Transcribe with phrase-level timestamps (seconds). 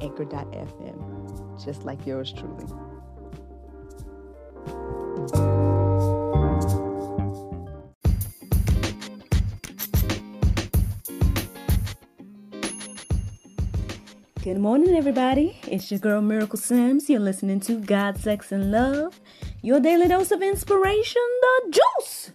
[0.00, 2.66] anchor.fm, just like yours truly.
[14.42, 15.58] Good morning, everybody.
[15.68, 17.10] It's your girl Miracle Sims.
[17.10, 19.20] You're listening to God, Sex, and Love,
[19.60, 22.32] your daily dose of inspiration, the juice.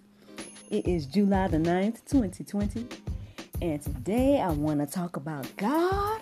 [0.69, 2.87] It is July the 9th, 2020,
[3.61, 6.21] and today I want to talk about God,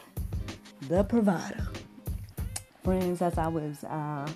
[0.88, 1.68] the provider.
[2.84, 4.28] Friends, as I was uh,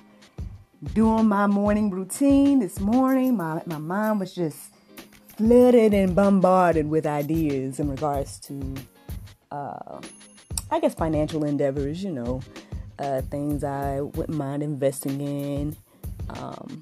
[0.94, 4.58] doing my morning routine this morning, my, my mind was just
[5.36, 8.76] flooded and bombarded with ideas in regards to.
[9.52, 10.00] Uh,
[10.70, 12.42] I guess financial endeavors, you know,
[13.00, 15.78] uh, things I wouldn't mind investing in,
[16.30, 16.82] um,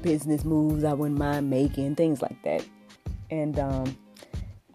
[0.00, 2.64] business moves I wouldn't mind making, things like that.
[3.30, 3.96] And um,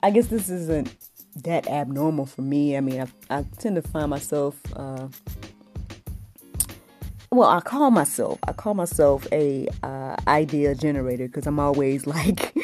[0.03, 0.95] I guess this isn't
[1.43, 2.77] that abnormal for me.
[2.77, 5.07] I mean, I, I tend to find myself, uh,
[7.31, 12.55] well, I call myself, I call myself a uh, idea generator because I'm always like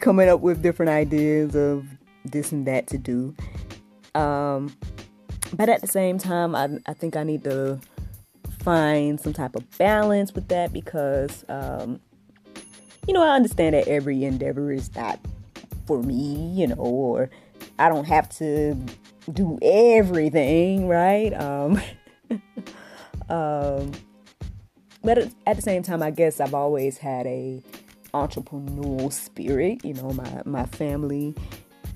[0.00, 1.86] coming up with different ideas of
[2.24, 3.34] this and that to do.
[4.14, 4.74] Um,
[5.54, 7.80] but at the same time, I, I think I need to
[8.60, 12.00] find some type of balance with that because, um,
[13.06, 15.18] you know, I understand that every endeavor is not
[15.86, 17.30] for me, you know, or
[17.78, 18.76] I don't have to
[19.32, 21.32] do everything, right?
[21.34, 21.80] Um,
[23.28, 23.92] um,
[25.02, 27.62] but at the same time, I guess I've always had a
[28.14, 29.84] entrepreneurial spirit.
[29.84, 31.34] You know, my my family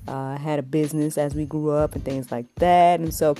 [0.07, 2.99] uh, had a business as we grew up and things like that.
[2.99, 3.35] And so,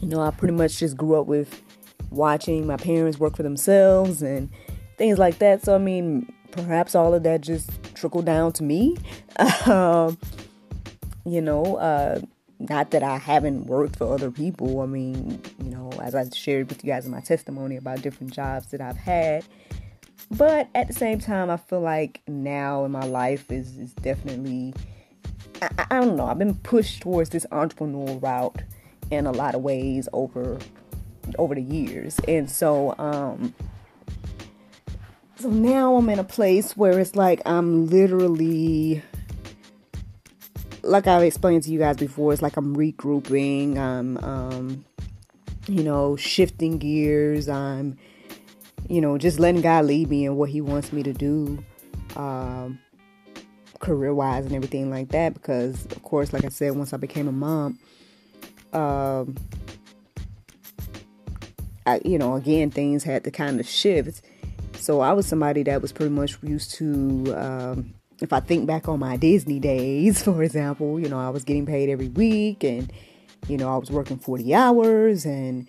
[0.00, 1.62] you know, I pretty much just grew up with
[2.10, 4.50] watching my parents work for themselves and
[4.96, 5.64] things like that.
[5.64, 8.96] So, I mean, perhaps all of that just trickled down to me.
[9.66, 10.18] um,
[11.26, 12.20] you know, uh,
[12.58, 14.80] not that I haven't worked for other people.
[14.80, 18.32] I mean, you know, as I shared with you guys in my testimony about different
[18.32, 19.44] jobs that I've had.
[20.30, 24.72] But at the same time, I feel like now in my life is, is definitely
[25.62, 26.26] I, I don't know.
[26.26, 28.62] I've been pushed towards this entrepreneurial route
[29.10, 30.58] in a lot of ways over
[31.38, 33.54] over the years, and so um,
[35.36, 39.02] so now I'm in a place where it's like I'm literally
[40.86, 44.84] like I've explained to you guys before, it's like I'm regrouping, I'm um,
[45.66, 47.98] you know, shifting gears, I'm
[48.88, 51.64] you know, just letting God lead me in what he wants me to do.
[52.14, 52.78] Um,
[53.78, 57.28] career wise and everything like that because of course like i said once i became
[57.28, 57.78] a mom
[58.72, 59.36] um
[61.84, 64.22] I, you know again things had to kind of shift
[64.74, 68.88] so i was somebody that was pretty much used to um, if i think back
[68.88, 72.92] on my disney days for example you know i was getting paid every week and
[73.48, 75.68] you know i was working 40 hours and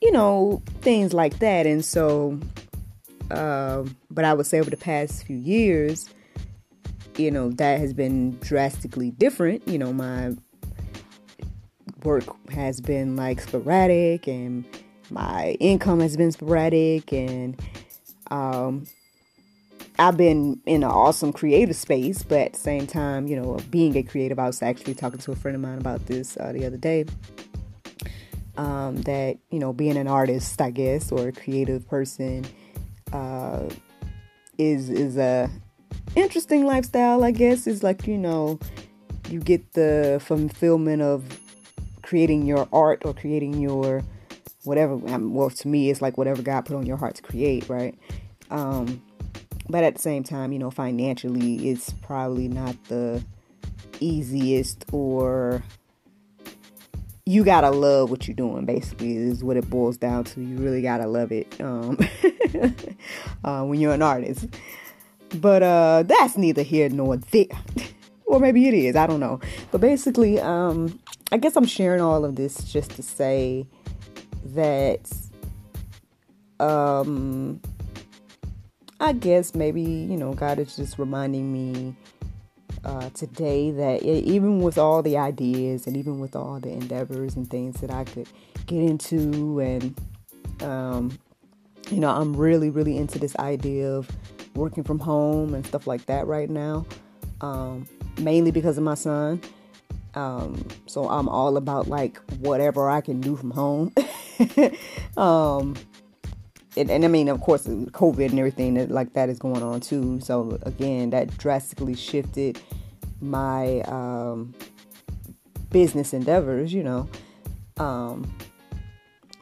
[0.00, 2.38] you know things like that and so
[3.30, 6.08] um, but i would say over the past few years
[7.16, 9.66] you know, that has been drastically different.
[9.68, 10.32] You know, my
[12.04, 14.64] work has been like sporadic and
[15.10, 17.60] my income has been sporadic and
[18.30, 18.86] um,
[20.02, 23.96] I've been in an awesome creative space, but at the same time, you know, being
[23.96, 26.66] a creative, I was actually talking to a friend of mine about this uh, the
[26.66, 27.04] other day.
[28.56, 32.44] Um, that you know, being an artist, I guess, or a creative person,
[33.12, 33.68] uh,
[34.58, 35.48] is is a
[36.16, 38.58] interesting lifestyle, I guess, is like, you know,
[39.28, 41.24] you get the fulfillment of
[42.02, 44.02] creating your art or creating your
[44.64, 44.94] whatever.
[45.14, 47.96] Um, well, to me, it's like whatever God put on your heart to create, right?
[48.50, 49.00] Um,
[49.72, 53.22] but at the same time, you know, financially, it's probably not the
[53.98, 55.62] easiest or
[57.26, 60.82] you gotta love what you're doing basically is what it boils down to you really
[60.82, 61.96] gotta love it um,
[63.44, 64.48] uh, when you're an artist
[65.40, 67.46] but uh, that's neither here nor there.
[68.26, 69.40] or maybe it is, I don't know.
[69.70, 70.98] But basically, um,
[71.30, 73.66] I guess I'm sharing all of this just to say
[74.54, 75.10] that
[76.60, 77.60] um,
[79.02, 81.96] I guess maybe, you know, God is just reminding me
[82.84, 87.50] uh, today that even with all the ideas and even with all the endeavors and
[87.50, 88.28] things that I could
[88.66, 90.00] get into, and
[90.62, 91.18] um,
[91.90, 94.08] you know, I'm really, really into this idea of
[94.54, 96.86] working from home and stuff like that right now,
[97.40, 97.88] um,
[98.20, 99.42] mainly because of my son.
[100.14, 103.92] Um, so I'm all about like whatever I can do from home.
[106.76, 109.80] and, and, I mean, of course, COVID and everything that like that is going on
[109.80, 110.20] too.
[110.20, 112.60] So again, that drastically shifted
[113.20, 114.54] my um,
[115.70, 116.72] business endeavors.
[116.72, 117.08] You know,
[117.78, 118.32] um,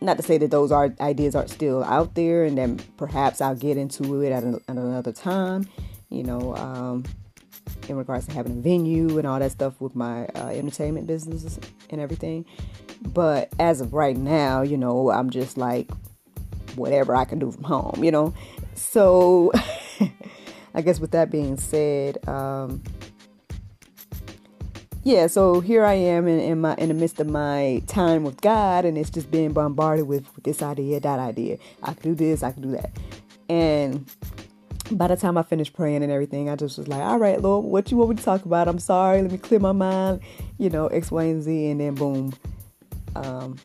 [0.01, 3.55] not to say that those are ideas aren't still out there, and then perhaps I'll
[3.55, 5.69] get into it at, at another time.
[6.09, 7.05] You know, um,
[7.89, 11.59] in regards to having a venue and all that stuff with my uh, entertainment business
[11.91, 12.45] and everything.
[13.03, 15.91] But as of right now, you know, I'm just like
[16.81, 18.35] whatever I can do from home, you know.
[18.75, 19.53] So
[20.75, 22.83] I guess with that being said, um,
[25.03, 28.41] yeah, so here I am in, in, my in the midst of my time with
[28.41, 31.59] God, and it's just being bombarded with, with this idea, that idea.
[31.83, 32.91] I can do this, I can do that,
[33.49, 34.11] and
[34.93, 37.65] by the time I finished praying and everything, I just was like, all right, Lord,
[37.65, 38.69] what you want me to talk about?
[38.69, 39.23] I'm sorry.
[39.23, 40.21] Let me clear my mind,
[40.59, 41.71] you know, X, Y, and Z.
[41.71, 42.33] And then boom,
[43.15, 43.57] um,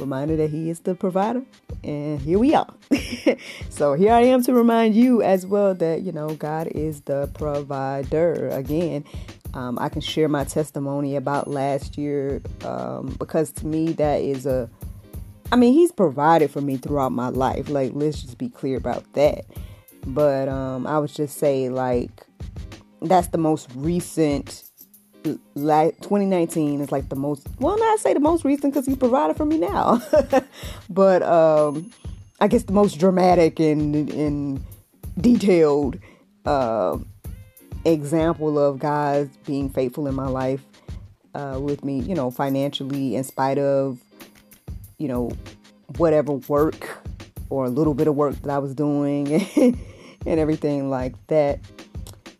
[0.00, 1.42] reminder that He is the provider.
[1.84, 2.72] And here we are.
[3.68, 7.30] so here I am to remind you as well that, you know, God is the
[7.34, 8.48] provider.
[8.48, 9.04] Again,
[9.54, 14.46] um, I can share my testimony about last year um, because to me, that is
[14.46, 14.70] a
[15.52, 17.68] I mean, he's provided for me throughout my life.
[17.68, 19.46] Like, let's just be clear about that.
[20.06, 22.24] But um, I would just say, like,
[23.02, 24.69] that's the most recent.
[25.54, 27.46] Like 2019 is like the most.
[27.58, 30.02] Well, not say the most recent because he provided for me now,
[30.90, 31.90] but um,
[32.40, 34.64] I guess the most dramatic and and
[35.20, 35.98] detailed
[36.46, 36.96] uh,
[37.84, 40.62] example of God being faithful in my life
[41.34, 42.00] uh, with me.
[42.00, 43.98] You know, financially, in spite of
[45.00, 45.32] you know,
[45.96, 46.98] whatever work
[47.48, 51.58] or a little bit of work that I was doing and everything like that.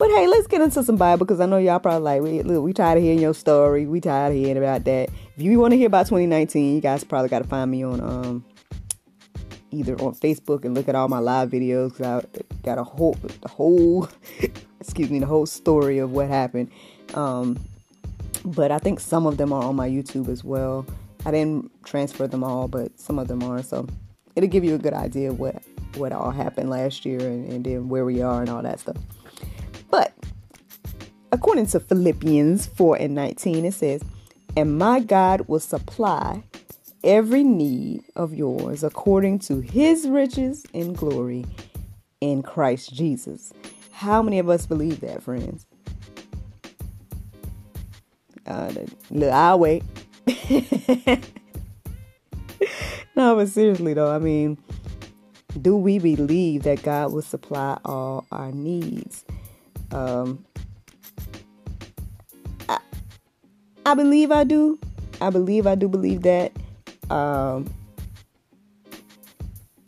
[0.01, 2.65] But hey, let's get into some Bible because I know y'all probably like, we, look,
[2.65, 3.85] we tired of hearing your story.
[3.85, 5.11] We tired of hearing about that.
[5.37, 8.01] If you want to hear about 2019, you guys probably got to find me on
[8.01, 8.43] um
[9.71, 13.13] either on Facebook and look at all my live videos because I got a whole
[13.43, 14.09] the whole
[14.81, 16.71] excuse me the whole story of what happened.
[17.13, 17.59] Um,
[18.43, 20.87] but I think some of them are on my YouTube as well.
[21.27, 23.63] I didn't transfer them all, but some of them are.
[23.63, 23.87] So
[24.35, 25.63] it'll give you a good idea of what
[25.97, 28.97] what all happened last year and, and then where we are and all that stuff.
[31.33, 34.03] According to Philippians 4 and 19, it says,
[34.57, 36.43] And my God will supply
[37.05, 41.47] every need of yours according to his riches and glory
[42.21, 43.53] in Christ Jesus.
[43.93, 45.67] How many of us believe that, friends?
[48.47, 48.73] Uh,
[49.31, 49.85] I'll wait.
[53.15, 54.59] no, but seriously though, I mean,
[55.61, 59.25] do we believe that God will supply all our needs?
[59.93, 60.45] Um,
[63.87, 64.79] I believe I do.
[65.21, 66.53] I believe I do believe that.
[67.11, 67.73] Um,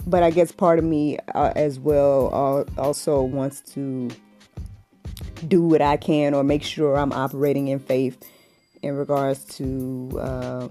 [0.06, 4.10] but I guess part of me uh, as well uh, also wants to
[5.46, 8.18] do what I can or make sure I'm operating in faith
[8.82, 10.68] in regards to, uh,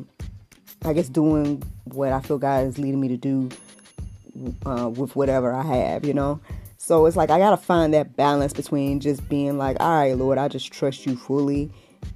[0.84, 3.50] I guess, doing what I feel God is leading me to do
[4.66, 6.40] uh, with whatever I have, you know?
[6.78, 10.18] So it's like I got to find that balance between just being like, all right,
[10.18, 11.72] Lord, I just trust you fully.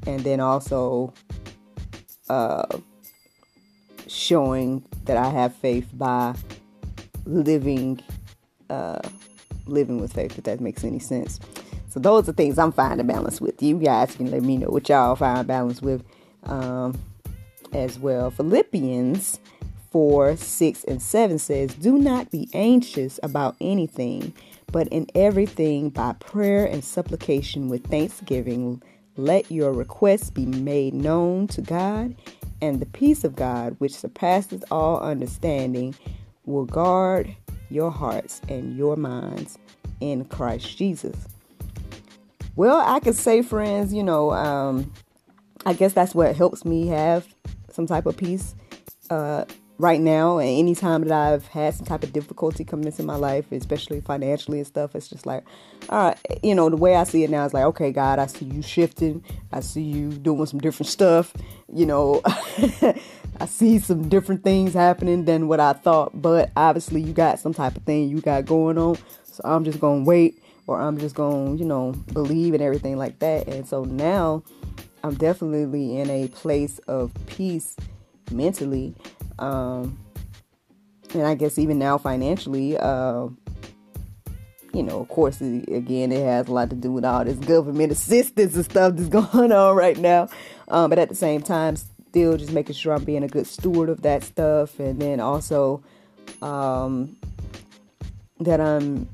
[0.05, 1.13] And then also
[2.29, 2.77] uh,
[4.07, 6.35] showing that I have faith by
[7.25, 8.01] living
[8.69, 8.99] uh,
[9.67, 11.39] living with faith, if that makes any sense.
[11.89, 13.61] So those are things I'm finding balance with.
[13.61, 16.03] You guys can let me know what y'all find balance with
[16.43, 16.99] um,
[17.73, 18.31] as well.
[18.31, 19.39] Philippians
[19.91, 24.33] 4, 6, and 7 says, Do not be anxious about anything,
[24.71, 28.83] but in everything by prayer and supplication with thanksgiving,
[29.17, 32.15] let your requests be made known to God,
[32.61, 35.95] and the peace of God, which surpasses all understanding,
[36.45, 37.35] will guard
[37.69, 39.57] your hearts and your minds
[39.99, 41.15] in Christ Jesus.
[42.55, 44.91] Well, I could say, friends, you know, um,
[45.65, 47.27] I guess that's what helps me have
[47.71, 48.55] some type of peace
[49.09, 49.45] uh,
[49.77, 50.37] right now.
[50.37, 54.59] And anytime that I've had some type of difficulty coming into my life, especially financially
[54.59, 55.43] and stuff, it's just like,
[55.89, 58.27] all right, you know, the way I see it now is like, okay, God, I
[58.27, 59.23] see you shifting.
[59.51, 61.33] I see you doing some different stuff.
[61.73, 66.21] You know, I see some different things happening than what I thought.
[66.21, 68.97] But obviously, you got some type of thing you got going on.
[69.23, 72.63] So I'm just going to wait or I'm just going to, you know, believe and
[72.63, 73.47] everything like that.
[73.47, 74.43] And so now
[75.03, 77.75] I'm definitely in a place of peace
[78.31, 78.95] mentally.
[79.39, 79.99] Um,
[81.13, 83.27] and I guess even now financially, uh,
[84.73, 87.91] you know, of course, again, it has a lot to do with all this government
[87.93, 90.27] assistance and stuff that's going on right now.
[90.67, 93.89] Um, but at the same time, still just making sure I'm being a good steward
[93.89, 95.83] of that stuff, and then also
[96.41, 97.15] um,
[98.39, 99.07] that I'm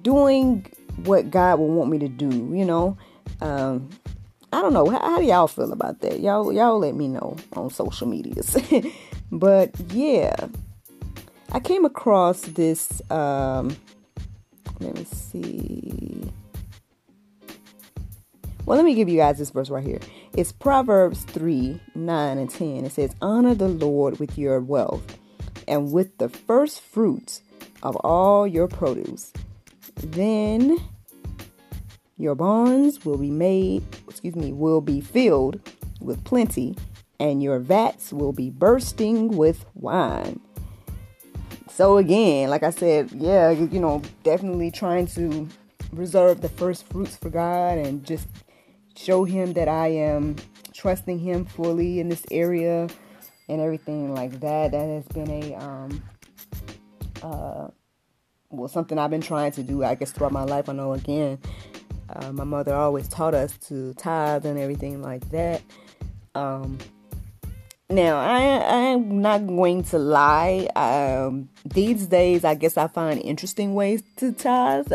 [0.00, 0.66] doing
[1.04, 2.28] what God will want me to do.
[2.52, 2.96] You know,
[3.40, 3.88] um,
[4.52, 4.88] I don't know.
[4.90, 6.20] How, how, do y'all feel about that?
[6.20, 8.56] Y'all, y'all let me know on social medias.
[9.32, 10.34] but yeah,
[11.52, 13.00] I came across this.
[13.10, 13.74] Um,
[14.80, 16.30] let me see.
[18.66, 20.00] Well, let me give you guys this verse right here.
[20.34, 22.84] It's Proverbs 3 9 and 10.
[22.84, 25.18] It says, Honor the Lord with your wealth
[25.66, 27.42] and with the first fruits
[27.82, 29.32] of all your produce.
[29.96, 30.76] Then
[32.22, 35.58] your barns will be made, excuse me, will be filled
[36.00, 36.76] with plenty,
[37.18, 40.38] and your vats will be bursting with wine.
[41.68, 45.48] So, again, like I said, yeah, you know, definitely trying to
[45.92, 48.28] reserve the first fruits for God and just
[48.96, 50.36] show Him that I am
[50.72, 52.86] trusting Him fully in this area
[53.48, 54.70] and everything like that.
[54.70, 56.02] That has been a, um,
[57.20, 57.68] uh,
[58.50, 60.68] well, something I've been trying to do, I guess, throughout my life.
[60.68, 61.38] I know, again,
[62.08, 65.62] uh, my mother always taught us to tithe and everything like that.
[66.34, 66.78] Um,
[67.92, 70.66] now, I I'm not going to lie.
[70.74, 74.90] Um, these days, I guess I find interesting ways to tithe.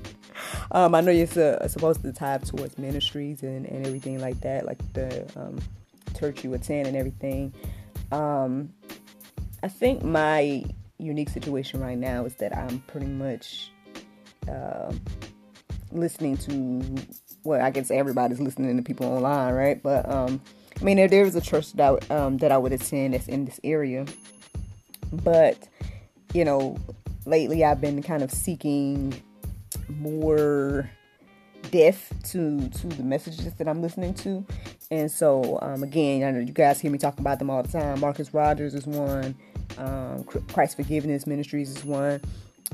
[0.70, 4.64] um, I know you're su- supposed to tithe towards ministries and, and everything like that,
[4.64, 5.58] like the um,
[6.18, 7.52] church you attend and everything.
[8.10, 8.72] Um,
[9.62, 10.64] I think my
[10.98, 13.70] unique situation right now is that I'm pretty much.
[14.48, 14.92] Uh,
[15.92, 17.02] listening to
[17.44, 19.82] well, I guess everybody's listening to people online, right?
[19.82, 20.40] But um,
[20.80, 23.44] I mean, there, there is a church that um, that I would attend that's in
[23.44, 24.06] this area,
[25.12, 25.68] but
[26.34, 26.76] you know,
[27.26, 29.14] lately I've been kind of seeking
[29.88, 30.90] more
[31.70, 34.44] depth to to the messages that I'm listening to,
[34.90, 37.72] and so um, again, I know you guys hear me talking about them all the
[37.72, 38.00] time.
[38.00, 39.34] Marcus Rogers is one.
[39.78, 42.20] Um, Christ Forgiveness Ministries is one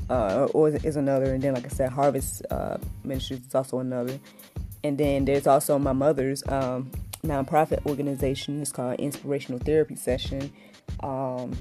[0.09, 4.19] uh, or is another, and then like I said, Harvest uh, Ministries is also another,
[4.83, 6.91] and then there's also my mother's um,
[7.23, 8.61] nonprofit organization.
[8.61, 10.51] It's called Inspirational Therapy Session.
[11.01, 11.57] Um,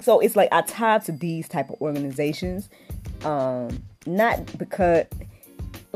[0.00, 2.68] so it's like I tie to these type of organizations,
[3.24, 5.06] um, not because,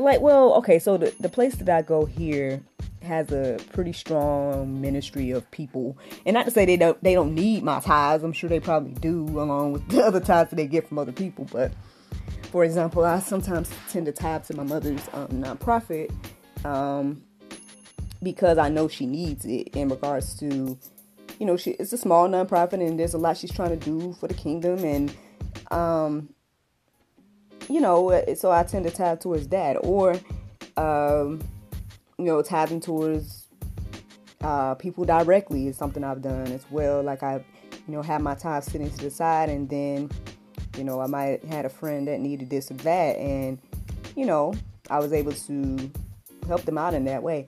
[0.03, 2.61] like, well, okay, so the the place that I go here
[3.01, 5.97] has a pretty strong ministry of people.
[6.25, 8.23] And not to say they don't they don't need my ties.
[8.23, 11.11] I'm sure they probably do along with the other ties that they get from other
[11.11, 11.47] people.
[11.51, 11.71] But
[12.51, 16.11] for example, I sometimes tend to tie to my mother's um, nonprofit
[16.65, 17.23] um,
[18.21, 20.77] because I know she needs it in regards to,
[21.39, 24.13] you know, she it's a small nonprofit and there's a lot she's trying to do
[24.13, 25.15] for the kingdom and,
[25.71, 26.29] um,
[27.69, 30.19] you know, so I tend to tie towards that or,
[30.75, 31.39] um,
[32.17, 33.47] you know, tithing towards
[34.41, 37.03] uh, people directly is something I've done as well.
[37.03, 37.35] Like I,
[37.87, 40.09] you know, have my time sitting to the side, and then,
[40.77, 43.59] you know, I might had a friend that needed this or that, and
[44.15, 44.53] you know,
[44.89, 45.91] I was able to
[46.47, 47.47] help them out in that way.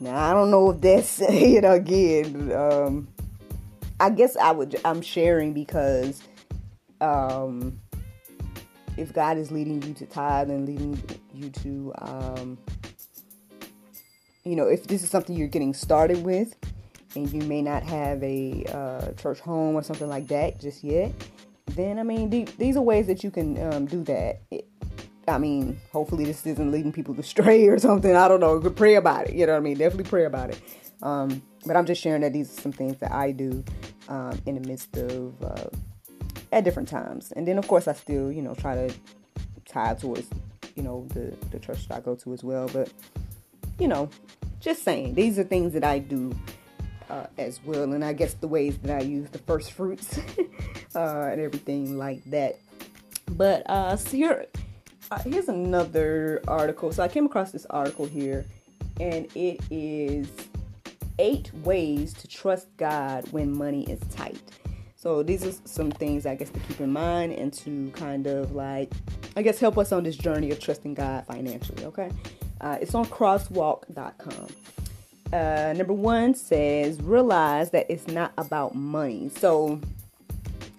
[0.00, 2.52] Now I don't know if that's you know again.
[2.52, 3.08] Um,
[3.98, 4.78] I guess I would.
[4.84, 6.22] I'm sharing because
[7.00, 7.80] um,
[8.96, 11.02] if God is leading you to tithe and leading
[11.34, 12.58] you to um,
[14.46, 16.54] you know, if this is something you're getting started with
[17.16, 21.12] and you may not have a uh, church home or something like that just yet,
[21.70, 24.42] then I mean, th- these are ways that you can um, do that.
[24.52, 24.68] It,
[25.26, 28.14] I mean, hopefully this isn't leading people astray or something.
[28.14, 28.60] I don't know.
[28.70, 29.34] Pray about it.
[29.34, 29.78] You know what I mean?
[29.78, 30.60] Definitely pray about it.
[31.02, 33.64] Um, but I'm just sharing that these are some things that I do
[34.08, 35.68] um, in the midst of uh,
[36.52, 37.32] at different times.
[37.32, 38.94] And then, of course, I still, you know, try to
[39.66, 40.28] tie towards,
[40.74, 42.68] you know, the, the church that I go to as well.
[42.68, 42.90] But
[43.78, 44.08] you know,
[44.60, 46.34] just saying, these are things that I do
[47.10, 50.18] uh, as well, and I guess the ways that I use the first fruits
[50.94, 52.58] uh, and everything like that.
[53.32, 54.46] But uh, so here,
[55.10, 56.92] uh, here's another article.
[56.92, 58.44] So I came across this article here,
[58.98, 60.28] and it is
[61.18, 64.40] eight ways to trust God when money is tight.
[65.06, 68.56] So these are some things I guess to keep in mind and to kind of
[68.56, 68.90] like,
[69.36, 71.84] I guess, help us on this journey of trusting God financially.
[71.84, 72.10] Okay.
[72.60, 74.48] Uh, it's on crosswalk.com.
[75.32, 79.28] Uh, number one says realize that it's not about money.
[79.28, 79.80] So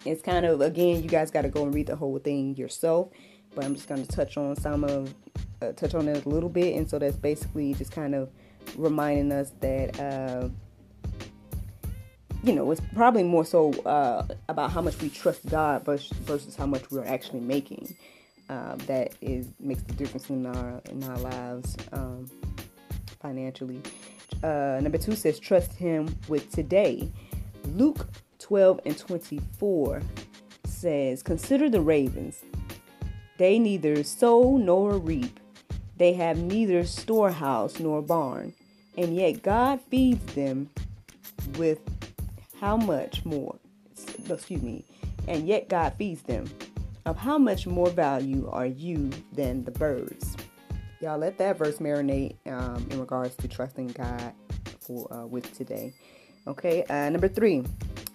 [0.03, 3.07] it's kind of again, you guys got to go and read the whole thing yourself.
[3.55, 5.15] but I'm just going to touch on some of
[5.61, 8.29] uh, touch on it a little bit, and so that's basically just kind of
[8.75, 10.51] reminding us that.
[12.47, 16.55] You know, it's probably more so uh, about how much we trust God versus, versus
[16.55, 17.93] how much we're actually making.
[18.49, 22.31] Uh, that is makes the difference in our in our lives um,
[23.19, 23.81] financially.
[24.41, 27.11] Uh, number two says trust Him with today.
[27.65, 28.07] Luke
[28.39, 30.01] 12 and 24
[30.63, 32.45] says, Consider the ravens.
[33.37, 35.41] They neither sow nor reap,
[35.97, 38.53] they have neither storehouse nor barn,
[38.97, 40.69] and yet God feeds them
[41.57, 41.81] with
[42.59, 43.57] how much more?
[44.29, 44.85] Excuse me.
[45.27, 46.45] And yet God feeds them.
[47.05, 50.35] Of how much more value are you than the birds?
[50.99, 54.33] Y'all let that verse marinate um, in regards to trusting God
[54.81, 55.93] for uh, with today.
[56.47, 57.63] Okay, uh, number three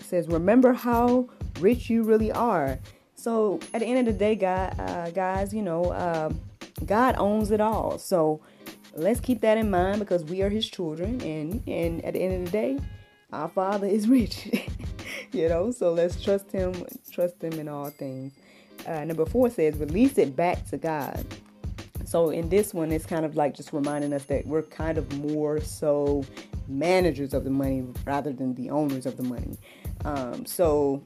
[0.01, 1.29] says, Remember how
[1.61, 2.79] rich you really are.
[3.15, 6.31] So at the end of the day, God, uh, guys, you know, uh,
[6.85, 7.99] God owns it all.
[7.99, 8.41] So
[8.95, 12.35] let's keep that in mind because we are His children, and and at the end
[12.35, 12.79] of the day,
[13.33, 14.49] our Father is rich.
[15.33, 16.75] you know, so let's trust Him,
[17.11, 18.33] trust Him in all things.
[18.87, 21.25] Uh, number four says, release it back to God.
[22.05, 25.11] So in this one, it's kind of like just reminding us that we're kind of
[25.19, 26.25] more so
[26.69, 29.57] managers of the money rather than the owners of the money.
[30.05, 31.03] Um, so,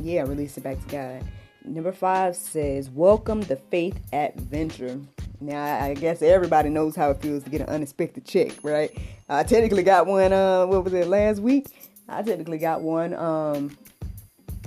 [0.00, 1.24] yeah, release it back to God.
[1.64, 5.00] Number five says, Welcome the faith adventure.
[5.42, 8.96] Now, I guess everybody knows how it feels to get an unexpected check, right?
[9.28, 11.66] I technically got one, uh, what was it, last week?
[12.08, 13.76] I technically got one um,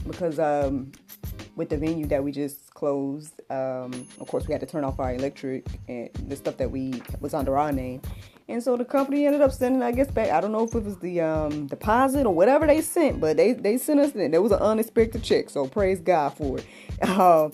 [0.05, 0.91] because um,
[1.55, 4.99] with the venue that we just closed, um, of course, we had to turn off
[4.99, 8.01] our electric and the stuff that we was under our name.
[8.49, 10.29] And so the company ended up sending, I guess, back.
[10.29, 13.53] I don't know if it was the um, deposit or whatever they sent, but they
[13.53, 14.11] they sent us.
[14.11, 16.65] There was an unexpected check, so praise God for it.
[17.01, 17.49] Uh,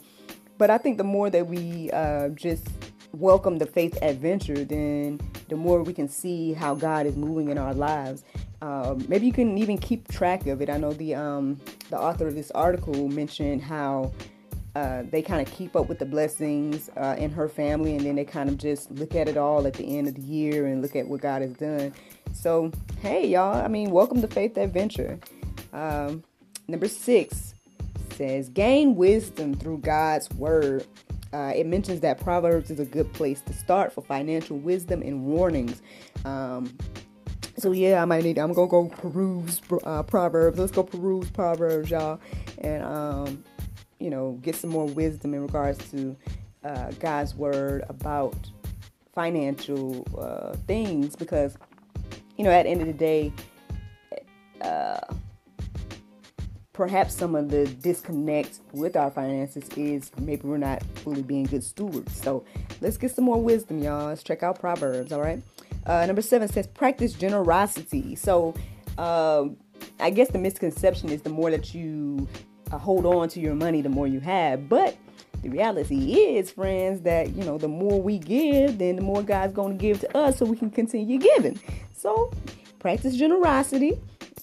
[0.57, 2.67] but I think the more that we uh, just
[3.13, 7.58] welcome the faith adventure, then the more we can see how God is moving in
[7.58, 8.24] our lives.
[8.62, 10.69] Uh, maybe you can even keep track of it.
[10.69, 14.12] I know the um, the author of this article mentioned how
[14.76, 18.15] uh, they kind of keep up with the blessings uh, in her family, and then
[18.15, 20.82] they kind of just look at it all at the end of the year and
[20.82, 21.93] look at what God has done.
[22.34, 22.71] So,
[23.02, 25.19] hey, y'all, I mean, welcome to Faith Adventure.
[25.74, 26.24] Um,
[26.67, 27.54] number six
[28.13, 30.86] says, gain wisdom through God's word.
[31.34, 35.24] Uh, it mentions that Proverbs is a good place to start for financial wisdom and
[35.24, 35.82] warnings.
[36.26, 36.78] Um,
[37.58, 38.38] so yeah, I might need.
[38.38, 40.60] I'm gonna go peruse uh, Proverbs.
[40.60, 42.20] Let's go peruse Proverbs, y'all,
[42.60, 43.44] and um,
[44.00, 46.15] you know, get some more wisdom in regards to
[46.63, 48.36] uh, God's word about
[49.13, 51.58] financial uh, things because,
[52.38, 53.32] you know, at the end of the day,
[54.62, 55.00] uh,
[56.73, 61.63] perhaps some of the disconnect with our finances is maybe we're not fully being good
[61.63, 62.15] stewards.
[62.15, 62.45] So
[62.79, 64.07] let's get some more wisdom, y'all.
[64.07, 65.41] Let's check out Proverbs, all right?
[65.86, 68.15] Uh, number seven says practice generosity.
[68.15, 68.55] So,
[68.97, 69.45] uh,
[69.99, 72.27] I guess the misconception is the more that you
[72.71, 74.69] uh, hold on to your money, the more you have.
[74.69, 74.95] But
[75.41, 79.53] the reality is, friends, that you know, the more we give, then the more God's
[79.53, 81.60] going to give to us, so we can continue giving.
[81.93, 82.31] So,
[82.79, 83.99] practice generosity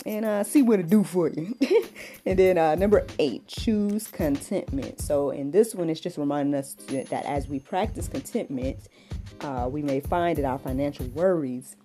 [0.07, 1.57] and uh, see what it do for you.
[2.27, 5.01] and then uh, number eight, choose contentment.
[5.01, 8.89] So in this one, it's just reminding us that as we practice contentment,
[9.41, 11.77] uh, we may find that our financial worries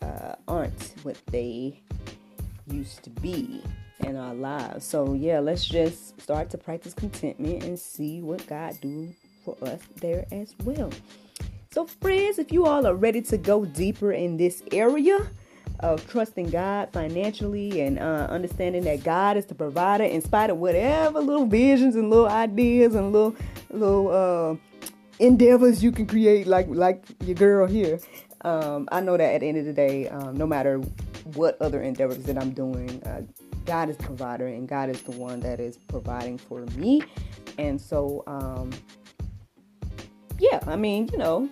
[0.00, 1.80] uh, aren't what they
[2.70, 3.62] used to be
[4.00, 4.84] in our lives.
[4.84, 9.12] So yeah, let's just start to practice contentment and see what God do
[9.44, 10.90] for us there as well.
[11.70, 15.28] So friends, if you all are ready to go deeper in this area
[15.80, 20.58] of trusting God financially and uh, understanding that God is the provider in spite of
[20.58, 23.36] whatever little visions and little ideas and little
[23.70, 24.56] little uh,
[25.18, 28.00] endeavors you can create like like your girl here.
[28.42, 30.78] Um, I know that at the end of the day, um, no matter
[31.34, 33.22] what other endeavors that I'm doing, uh,
[33.64, 37.02] God is the provider and God is the one that is providing for me.
[37.58, 38.70] And so, um,
[40.38, 41.48] yeah, I mean, you know,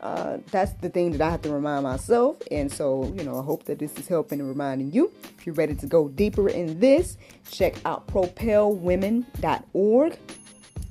[0.00, 2.36] uh, that's the thing that I have to remind myself.
[2.50, 5.12] And so, you know, I hope that this is helping and reminding you.
[5.38, 7.16] If you're ready to go deeper in this,
[7.50, 10.18] check out propelwomen.org.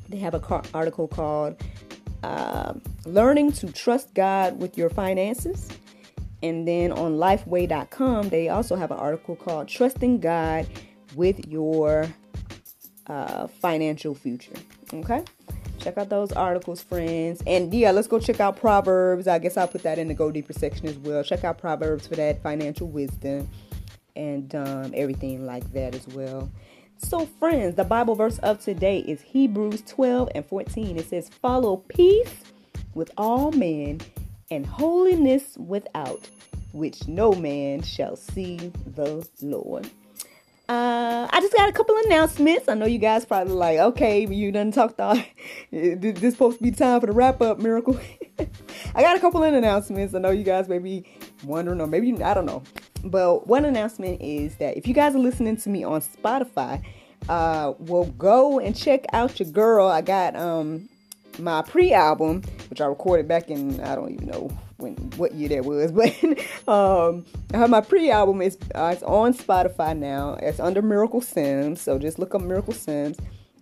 [0.09, 1.61] They have an article called
[2.23, 2.73] uh,
[3.05, 5.69] Learning to Trust God with Your Finances.
[6.41, 10.67] And then on lifeway.com, they also have an article called Trusting God
[11.15, 12.07] with Your
[13.07, 14.55] uh, Financial Future.
[14.93, 15.23] Okay?
[15.83, 17.43] Check out those articles, friends.
[17.45, 19.27] And yeah, let's go check out Proverbs.
[19.27, 21.23] I guess I'll put that in the Go Deeper section as well.
[21.23, 23.49] Check out Proverbs for that financial wisdom
[24.15, 26.49] and um, everything like that as well.
[26.97, 30.97] So, friends, the Bible verse of today is Hebrews 12 and 14.
[30.97, 32.33] It says, Follow peace
[32.93, 33.99] with all men
[34.49, 36.29] and holiness without,
[36.71, 39.89] which no man shall see the Lord.
[40.69, 42.69] Uh, I just got a couple announcements.
[42.69, 45.21] I know you guys probably like, okay, you done talked all.
[45.71, 47.99] this supposed to be time for the wrap up, miracle.
[48.95, 50.15] I got a couple of announcements.
[50.15, 51.05] I know you guys may be
[51.43, 52.63] wondering, or maybe I don't know.
[53.03, 56.81] But one announcement is that if you guys are listening to me on Spotify,
[57.27, 59.87] uh, well, go and check out your girl.
[59.87, 60.87] I got um
[61.39, 64.49] my pre-album, which I recorded back in I don't even know
[64.83, 65.91] when what year that was,
[66.65, 67.25] but um,
[67.69, 70.35] my pre-album is uh, it's on Spotify now.
[70.41, 73.17] It's under Miracle Sims, so just look up Miracle Sims,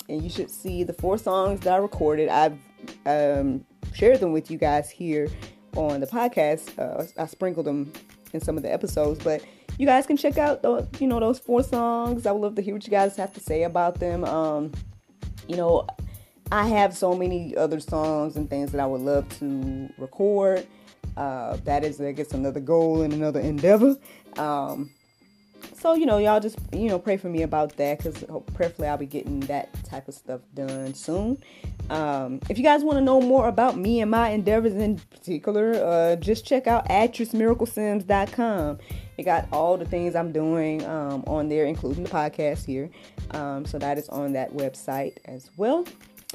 [0.09, 2.27] and you should see the four songs that I recorded.
[2.27, 2.57] I've
[3.05, 5.29] um, shared them with you guys here
[5.75, 6.77] on the podcast.
[6.77, 7.93] Uh, I sprinkled them
[8.33, 9.43] in some of the episodes, but
[9.77, 12.25] you guys can check out those, you know those four songs.
[12.25, 14.23] I would love to hear what you guys have to say about them.
[14.25, 14.71] Um,
[15.47, 15.87] you know,
[16.51, 20.67] I have so many other songs and things that I would love to record.
[21.17, 23.95] Uh, that is, I guess, another goal and another endeavor.
[24.37, 24.91] Um,
[25.73, 28.97] so you know, y'all just you know pray for me about that because prayerfully I'll
[28.97, 31.41] be getting that type of stuff done soon.
[31.89, 35.73] Um, if you guys want to know more about me and my endeavors in particular,
[35.73, 38.79] uh, just check out actressmiraclesims.com.
[39.17, 42.89] It got all the things I'm doing um, on there, including the podcast here.
[43.31, 45.85] Um, so that is on that website as well.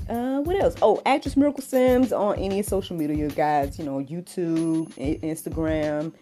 [0.08, 0.74] Uh, what else?
[0.82, 4.92] Oh, actress Miracle Sims on any social media guys, you know, YouTube,
[5.22, 6.12] Instagram,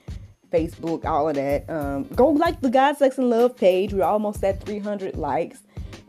[0.51, 1.69] Facebook, all of that.
[1.69, 3.93] Um, go like the God, Sex, and Love page.
[3.93, 5.59] We're almost at 300 likes.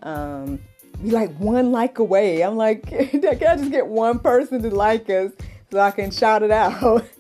[0.04, 0.60] Um,
[1.02, 2.42] we like one like away.
[2.44, 5.32] I'm like, can I just get one person to like us
[5.72, 7.06] so I can shout it out?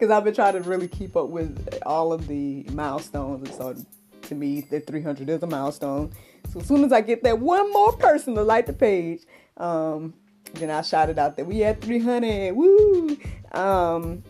[0.00, 3.46] Because I've been trying to really keep up with all of the milestones.
[3.46, 3.76] And so
[4.22, 6.10] to me, the 300 is a milestone.
[6.52, 9.22] So as soon as I get that one more person to like the page,
[9.56, 10.14] um,
[10.54, 12.54] then I shout it out that we had 300.
[12.54, 13.16] Woo!
[13.52, 14.22] Um,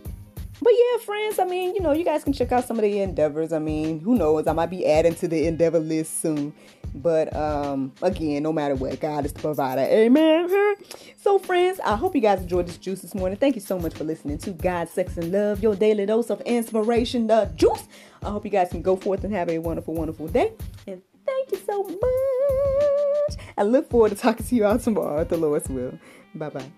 [0.62, 3.00] but yeah, friends, I mean, you know, you guys can check out some of the
[3.00, 3.52] endeavors.
[3.52, 4.46] I mean, who knows?
[4.46, 6.52] I might be adding to the endeavor list soon.
[6.94, 9.82] But um, again, no matter what, God is the provider.
[9.82, 10.48] Amen.
[11.22, 13.36] So, friends, I hope you guys enjoyed this juice this morning.
[13.36, 16.40] Thank you so much for listening to God, Sex, and Love, your daily dose of
[16.40, 17.84] inspiration, the juice.
[18.22, 20.54] I hope you guys can go forth and have a wonderful, wonderful day.
[20.86, 21.02] And
[21.50, 23.38] thank you so much.
[23.56, 25.98] I look forward to talking to you all tomorrow at the Lord's will.
[26.34, 26.70] Bye bye.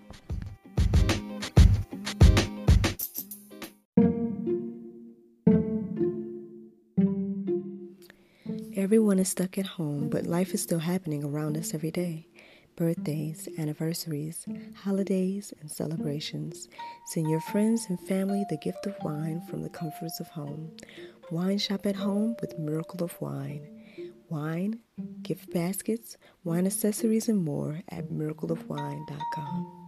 [8.75, 12.27] Everyone is stuck at home, but life is still happening around us every day.
[12.75, 16.67] Birthdays, anniversaries, holidays, and celebrations.
[17.05, 20.71] Send your friends and family the gift of wine from the comforts of home.
[21.29, 23.82] Wine shop at home with Miracle of Wine.
[24.29, 24.79] Wine,
[25.21, 29.82] gift baskets, wine accessories, and more at miracleofwine.com.